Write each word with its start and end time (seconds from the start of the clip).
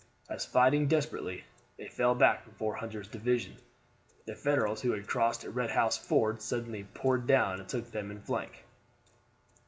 As, 0.27 0.47
fighting 0.47 0.87
desperately, 0.87 1.43
they 1.77 1.87
fell 1.87 2.15
back 2.15 2.43
before 2.43 2.73
Hunter's 2.73 3.07
division, 3.07 3.57
the 4.25 4.35
Federals 4.35 4.81
who 4.81 4.93
had 4.93 5.05
crossed 5.05 5.43
at 5.43 5.53
Red 5.53 5.69
House 5.69 5.95
Ford 5.95 6.41
suddenly 6.41 6.85
poured 6.95 7.27
down 7.27 7.59
and 7.59 7.69
took 7.69 7.91
them 7.91 8.09
in 8.09 8.19
flank. 8.19 8.65